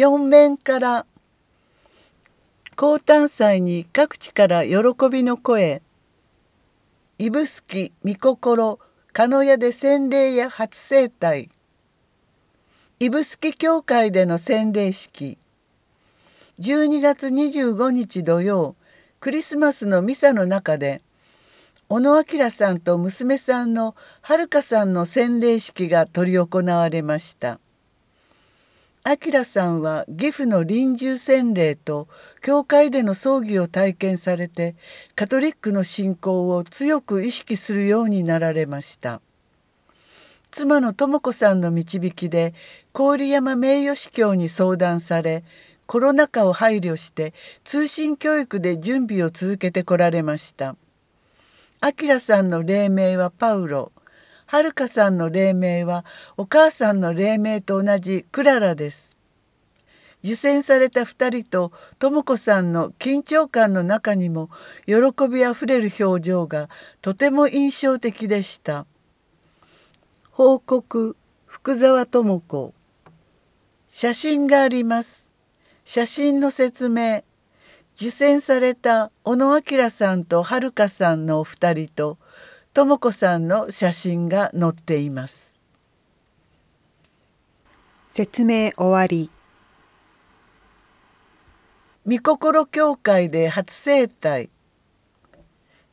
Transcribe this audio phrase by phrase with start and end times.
[0.00, 1.06] 四面から
[2.76, 4.76] 高誕祭に各地から喜
[5.10, 5.82] びの声
[7.18, 8.78] 指宿御心
[9.12, 11.50] 鹿屋で洗礼や初生体
[13.00, 15.36] 指宿教会での洗礼式
[16.60, 18.76] 12月25日土曜
[19.18, 21.02] クリスマスのミサの中で
[21.88, 27.58] 小野明さんと娘さんの遥さんの洗礼式が執り行われました。
[29.08, 32.08] 明さんは義父の臨終洗礼と
[32.42, 34.76] 教会での葬儀を体験されて
[35.14, 39.22] カトリックの信仰を強く意識するようになられました。
[40.50, 42.52] 妻の智子さんの導きで
[42.92, 45.42] 郡山名誉司教に相談され
[45.86, 47.32] コロナ禍を配慮して
[47.64, 50.76] 通信教育で準備を続けてこられました。
[51.80, 53.90] 明さんの霊名はパウロ。
[54.50, 56.06] はるかさんの霊名は
[56.38, 59.14] お母さんの霊名と同じクララです。
[60.24, 64.48] 受選された2人と智子さんの緊張感の中にも
[64.86, 64.94] 喜
[65.28, 66.70] びあふれる表情が
[67.02, 68.86] とても印象的でした。
[70.30, 72.72] 報告福沢智子
[73.90, 75.28] 写真があります。
[75.84, 77.22] 写真の説明
[77.96, 82.16] 受選された小野明さんとはるかさんのお二人と
[82.78, 85.58] とも子さんの写真が載っています。
[88.06, 89.32] 説明終わり。
[92.06, 94.48] 御心協会で初生体。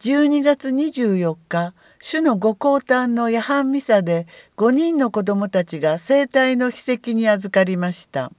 [0.00, 8.32] 12月24日主のご降誕の夜半ミサで5人の子どもたちが生体の秘跡に預かりました。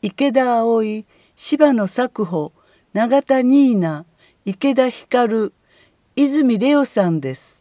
[0.00, 1.04] 池田葵
[1.36, 2.52] 柴野作保
[2.94, 4.06] 永田ニーナ
[4.46, 5.52] 池田光
[6.16, 7.60] 泉レオさんです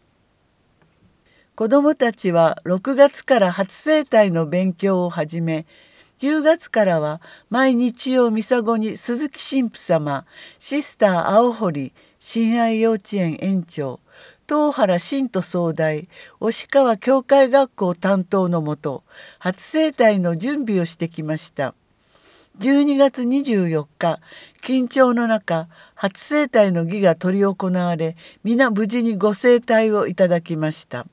[1.56, 5.66] 子どもたちは6月から初生体の勉強を始め
[6.20, 10.28] 10月からは毎日曜ミサゴに鈴木神父様
[10.60, 14.00] シスター青堀親愛幼稚園園長
[14.48, 16.08] 東原新都総大
[16.40, 19.04] 押川教会学校担当のもと
[19.40, 21.74] 初生体の準備をしてきました。
[22.60, 24.20] 12月24日
[24.64, 28.16] 緊張の中初生体の儀が執り行われ
[28.46, 31.06] 皆無事にご生体をいただきました。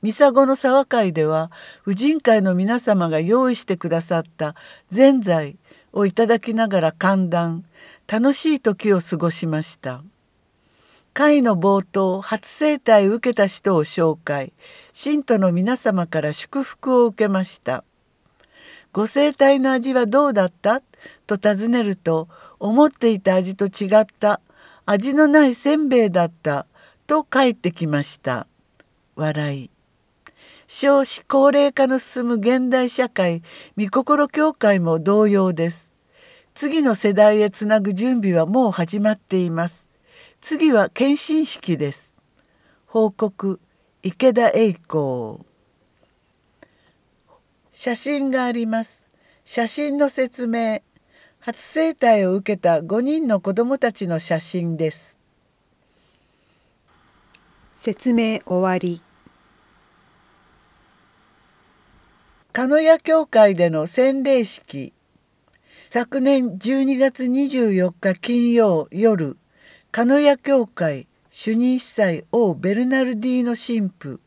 [0.00, 1.50] ミサゴの沢会では
[1.82, 4.54] 婦人会の皆様が用意してくださった
[4.88, 5.56] ぜんざい
[5.92, 7.66] をいただきながら歓談
[8.06, 10.02] 楽しい時を過ごしました。
[11.12, 14.52] 会の冒頭初生体を受けた人を紹介。
[14.94, 17.84] 信徒の皆様から祝福を受けました。
[18.92, 20.80] ご生体の味はどうだった？
[21.26, 22.28] と尋ねると
[22.58, 24.40] 思っていた味と違った。
[24.84, 26.66] 味のないせんべいだった。
[27.06, 28.46] と返ってきました。
[29.14, 29.70] 笑い。
[30.68, 33.42] 少子高齢化の進む現代社会
[33.78, 35.92] 御心協会も同様です。
[36.54, 39.88] 次の世代へつなぐ準備はもう始まっています。
[40.40, 42.14] 次は献身式です。
[42.86, 43.60] 報告。
[44.02, 45.38] 池田栄光。
[47.72, 49.08] 写真があります。
[49.44, 50.80] 写真の説明。
[51.46, 55.16] 初生体を受けた5人の子どもたちの写真です。
[57.76, 59.00] 説明終わり。
[62.52, 64.92] 鹿屋教会での洗礼式。
[65.88, 69.36] 昨年12月24日金曜夜、
[69.92, 74.18] 鹿屋教会主任司祭王ベルナルディーノ神父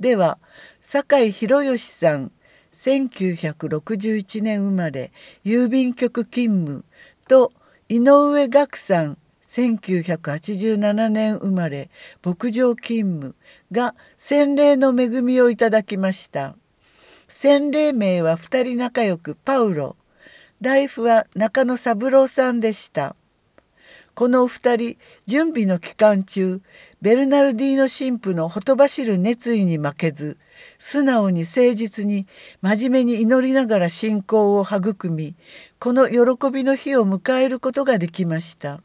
[0.00, 0.40] では
[0.80, 2.32] 酒井博義さん
[2.76, 5.10] 1961年生まれ
[5.44, 6.84] 郵便局勤務
[7.26, 7.52] と
[7.88, 11.88] 井上岳さん1987年生まれ
[12.22, 13.34] 牧場勤務
[13.72, 16.54] が洗礼の恵みをいただきました。
[17.28, 19.96] 洗礼名は2人仲良くパウロ。
[20.60, 23.16] 大夫は中野三郎さんでした。
[24.14, 26.60] このお二人準備の期間中
[27.02, 30.38] ベルナルディーノ神父のほとばしる熱意に負けず
[30.78, 32.26] 素直に誠実に
[32.62, 35.34] 真面目に祈りながら信仰を育み
[35.78, 38.80] この喜びの日を迎えることができました。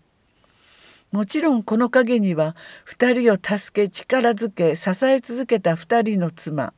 [1.12, 2.56] もちろんこの陰には
[2.88, 6.74] 2人を助け力づけ支え続けた2人の妻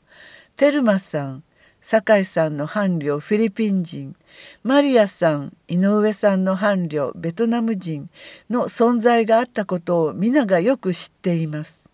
[0.57, 1.43] テルマさん
[1.81, 4.15] 酒井さんの伴侶フィリピン人
[4.63, 8.09] マリアさん井上さんの伴侶ベトナム人
[8.49, 11.89] の存在があったことを皆がよく知っています。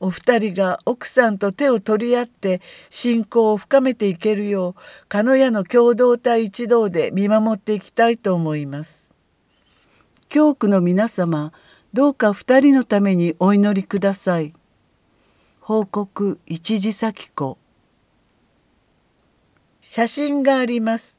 [0.00, 9.08] お二人が奥さんと手を取り合って信仰を深めていけるよう鹿屋の共同体一同で見守っていきたいと思います。
[10.28, 11.52] 教区の皆様
[11.92, 14.54] どうか二人のためにお祈りください。
[15.68, 17.58] 報告一時咲子
[19.82, 21.17] 写真があります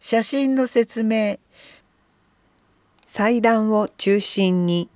[0.00, 1.38] 写真の説明
[3.04, 4.88] 祭壇を中心に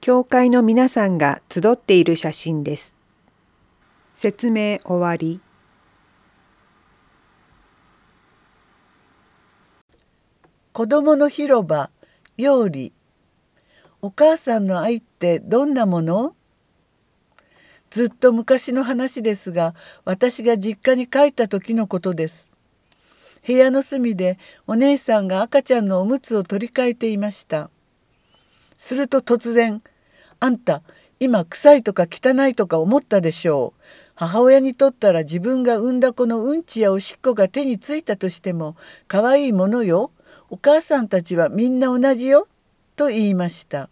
[0.00, 2.94] 教会の皆さんが集っている写真です。
[4.14, 5.40] 説明終わり。
[10.72, 11.90] 子供の広場
[12.36, 12.92] 料理
[14.00, 16.34] お母さんの愛ってどんなもの？
[17.90, 19.74] ずっと昔の話ですが
[20.04, 22.50] 私が実家に帰った時のことです
[23.44, 27.70] 部屋の隅でお姉さんが赤ちゃんのおむつを取り替えていました。
[28.76, 29.82] すると突然
[30.40, 30.82] 「あんた
[31.18, 33.80] 今臭いとか汚いとか思ったでしょう。
[34.14, 38.76] 母親にとったら自分が産んだ子のうんちやおしっこが手についたとしても
[39.08, 40.10] 可愛いものよ。
[40.50, 42.46] お母さんたちはみんな同じよ」
[42.94, 43.88] と言いました。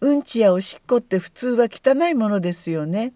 [0.00, 3.14] うんちやおしっこって普通は汚いものですよね。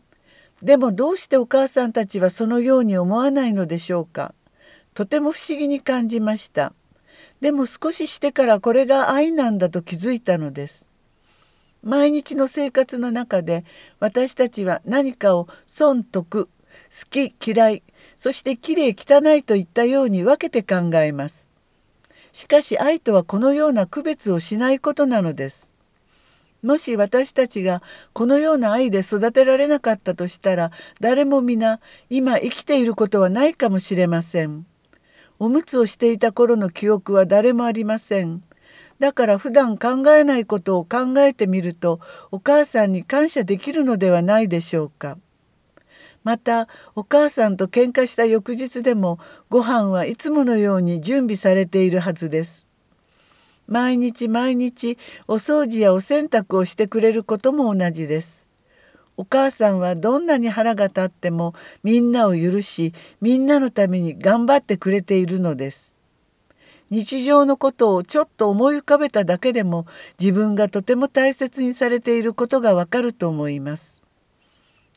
[0.63, 4.35] でもどうしてお母さんたちはそのように思わないのでしょうか。
[4.99, 6.73] とても不思議に感じました。
[7.41, 10.89] でも少ししてからこれが愛なんだと気づいたのです。
[11.85, 13.65] 毎日の生活の中で
[14.01, 16.51] 私たちは何かを損得好
[17.09, 17.85] き嫌い
[18.17, 21.49] そしてきれい汚いといったように分けて考えます。
[22.33, 25.73] しかし愛とはこのような区別をしないことなのです。
[26.61, 27.85] もし私たちが
[28.15, 31.79] このような愛で育てられなかったとしたら誰も皆
[32.11, 34.67] 今生きていることはないかもしれません。
[35.39, 38.43] おむつをしていた頃の記憶は誰もありません。
[38.99, 42.01] だから普段考えないことを考えてみると
[42.33, 45.19] お母さんに感謝できるのではないでしょうか。
[46.25, 52.67] またお母さんと喧嘩した翌日でもご飯はいつものように準備されているはずです。
[53.69, 54.99] 毎日毎日
[55.29, 58.48] お掃除やお洗濯をしてくれることも同じです。
[59.19, 65.93] お母さんはどんなに腹が立ってもみんなを許しみんなのために頑張ってくれているのです。
[66.89, 69.87] 日常のことをちょっと思い浮かべただけでも
[70.21, 73.99] 自分がとても大切にされていることがわかると思います。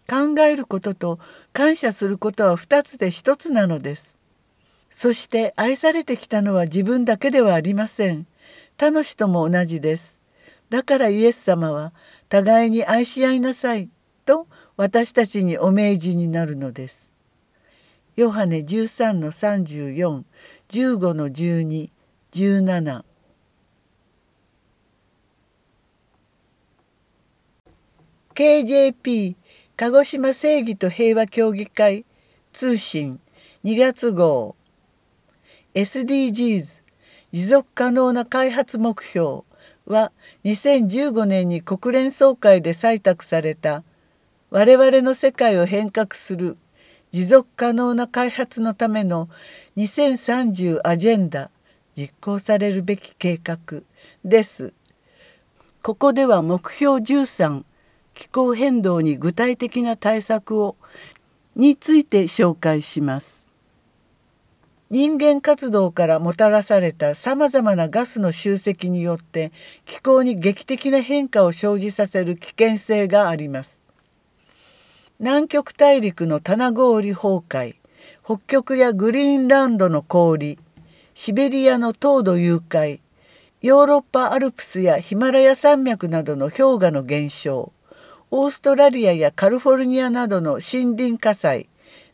[0.08, 1.20] 考えることと
[1.52, 4.20] 感謝することは2つで1つなのです。
[4.92, 8.28] そして愛されてきたのは自分だけではありません。
[8.78, 10.20] 他の人も同じです。
[10.70, 11.92] だからイエス様は
[12.30, 13.90] 互いに愛し合いなさい。
[14.26, 14.48] と
[14.78, 17.12] 私たちにお命じになるのです。
[18.16, 20.24] ヨハネ13の34、
[20.70, 21.90] 15の12、
[22.32, 23.04] 17
[28.34, 29.36] KJP
[29.76, 32.06] 鹿児島正義と平和協議会
[32.54, 33.20] 通信
[33.64, 34.56] 2月号
[35.74, 36.82] SDGs
[37.32, 39.42] 持続可能な開発目標
[39.86, 40.12] は
[40.46, 43.84] 2015年に国連総会で採択された
[44.52, 46.58] 我々の世界を変革する
[47.12, 49.30] 持続可能な開発のための
[49.78, 51.50] 2030アジェンダ
[51.96, 53.84] 実行されるべき計画
[54.26, 54.74] です。
[55.82, 57.64] ここでは目標13
[58.14, 60.76] 気候変動に具体的な対策を
[61.56, 63.48] について紹介します。
[64.90, 69.54] 人間活動からもたらされたさまざまなガスの集積によって
[69.86, 73.81] 気候に劇的な変化を生じさせる危険性があります。
[75.24, 77.76] 南極大陸の棚氷崩壊
[78.26, 80.58] 北極やグリーンランドの氷
[81.14, 83.02] シベリアの凍土融解
[83.62, 87.72] ヨーロッパアルプスやヒマラヤ山脈などの氷河の減少
[88.32, 91.70] オーストラリアやカリフォルニアなどの森林火災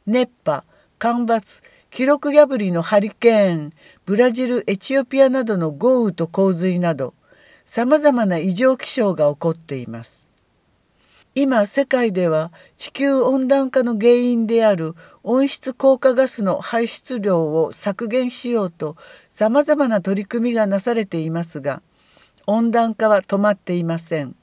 [0.05, 0.65] 熱波
[0.99, 3.73] 干ばつ記録破りのハリケーン
[4.05, 7.13] ブラジルエチオピアなどの豪雨と洪水など
[7.65, 10.26] さまざまな異常気象が起こっています。
[11.39, 18.97] 今世界では地球温暖化の原因である温室効果ガスの排出量を削減しようと
[19.29, 21.83] さまざまな取り組みがなされていますが
[22.47, 24.35] 温暖化は止まっていません。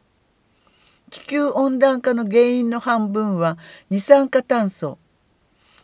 [1.10, 3.58] 地球温暖化の原因の半分は
[3.90, 4.96] 二酸化炭素。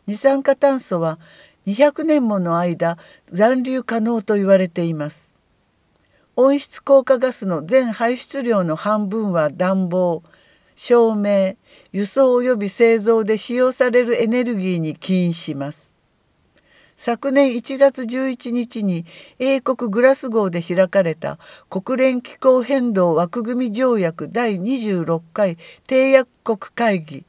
[0.06, 1.18] 二酸化炭素は
[1.66, 2.98] 200年もの間
[3.32, 5.32] 残留可能と言われています。
[6.36, 10.22] 温室効果ガスの全排出量の半分は暖房。
[10.82, 11.58] 照明
[11.92, 15.92] 輸送及び製造で使用されるエネルギーに起因します。
[16.96, 19.04] 昨年1月11日に
[19.38, 27.26] 英国グラスゴーで開かれた国連気候変動枠組み条約第26回締約国会議。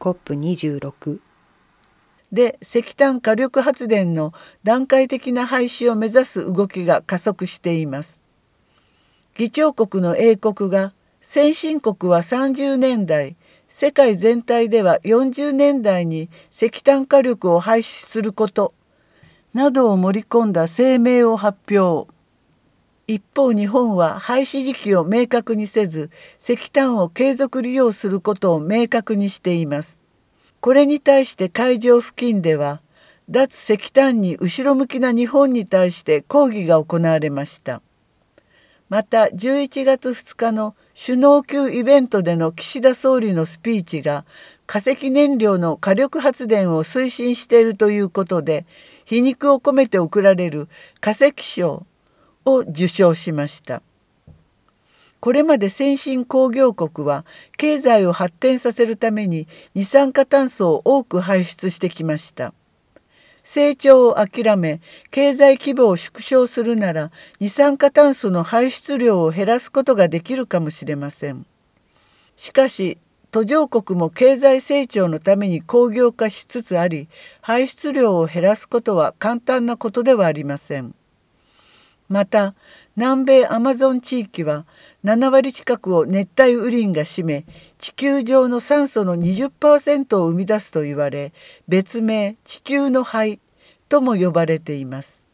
[0.00, 1.20] COP26
[2.32, 4.34] で石炭火力発電の
[4.64, 8.24] 段階的な廃止を目指す動きが加速しています。
[9.36, 10.92] 議長国の英国が
[11.24, 13.36] 先進国は30年代
[13.68, 18.74] 世界全体では40年代に石炭火力を廃止すること
[19.54, 22.12] などを盛り込んだ声明を発表。
[23.06, 26.10] 一方日本は廃止時期を明確にせず
[26.40, 30.00] 石炭を継続利用することを明確にしています。
[30.60, 32.82] これに対して会場付近では
[33.30, 37.80] 脱石炭に後ろ向きな日本に対して抗議が行われました。
[38.92, 44.26] また11月2日の首脳級イベントでの岸田総理のスピーチが
[44.66, 48.66] 化石燃料の火力発電を推進しているということで
[49.06, 50.68] 皮肉を込めて贈られる
[51.00, 51.86] 化石賞
[52.44, 53.80] を受賞しました。
[55.20, 57.24] これまで先進工業国は
[57.56, 62.52] 経済を発展させるために二酸化炭素を多く排出してきました。
[63.44, 64.80] 成長を諦め
[65.10, 71.46] 経済規模を縮小するなら二酸化炭素の排出量を減らすことができるかもしれません。
[72.36, 72.98] しかし
[73.30, 77.08] 途上国も経済成長のために工業化しつつあり
[77.40, 80.94] 排出量を減らすことは簡単なことではありません。
[82.08, 82.54] また
[82.94, 84.66] 南米アマゾン地域は
[85.04, 87.44] 7割近くを熱帯雨林が占め
[87.78, 91.32] 地球上の酸素の20%を生み出すと言われ
[91.66, 93.40] 別名地球の肺
[93.88, 95.24] とも呼ばれています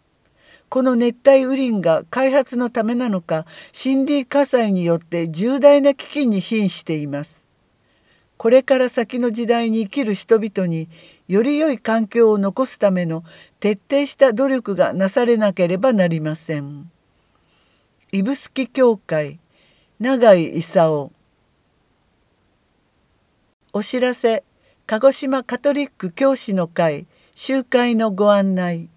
[0.70, 7.44] この熱帯雨林が開発のためなのか森林火災によって重大な危機に瀕しています
[8.38, 10.88] これから先の時代に生きる人々に
[11.26, 13.22] より良い環境を残すための
[13.60, 16.90] 徹底した努力がなされなければなりません。
[18.10, 19.38] 指宿教会
[20.00, 21.10] 永井勲
[23.72, 24.44] お知らせ。
[24.86, 27.08] 鹿児島カトリック教師の会。
[27.34, 28.88] 集会のご案内。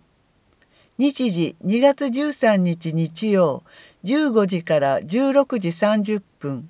[1.00, 1.56] 日時。
[1.66, 3.64] 2月13日日曜。
[4.04, 6.70] 15時から16時30分。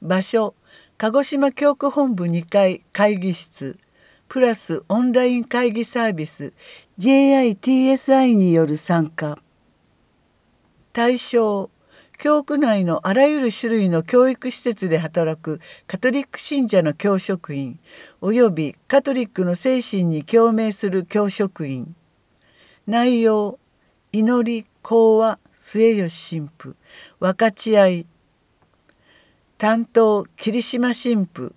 [0.00, 0.54] 場所。
[0.96, 2.84] 鹿児島教区本部2階。
[2.92, 3.76] 会議室。
[4.28, 4.84] プラス。
[4.88, 6.52] オンライン会議サービス。
[7.00, 9.40] JITSI による参加。
[10.92, 11.73] 対象。
[12.24, 17.78] 教区内のあらゆる種類の教育施設で働くカトリック信者の教職員
[18.22, 21.94] およびカトリックの精神に共鳴する教職員。
[22.86, 23.58] 内容
[24.10, 26.76] 祈り講話末吉神父。
[27.20, 28.06] 分かち合い
[29.58, 31.52] 担当霧島神父。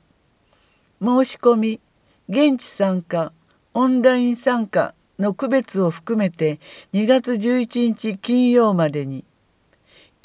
[1.01, 1.79] 申し込み
[2.27, 3.31] 現地参加
[3.73, 6.59] オンライン参加の区別を含めて
[6.91, 9.23] 2月11日金曜までに。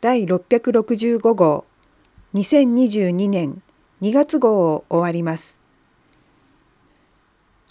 [0.00, 1.64] 第665号
[2.32, 3.62] 2022年
[4.00, 5.58] 2月号を終わります。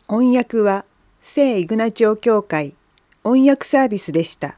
[0.10, 0.84] 翻訳は
[1.20, 2.76] 聖イグナチオ教会
[3.24, 4.58] 翻訳サービスでした。